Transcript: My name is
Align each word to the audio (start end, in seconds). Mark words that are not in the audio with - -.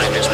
My 0.00 0.08
name 0.08 0.14
is 0.16 0.29